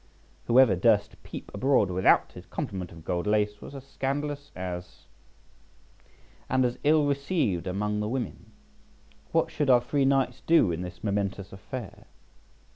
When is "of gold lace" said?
2.91-3.61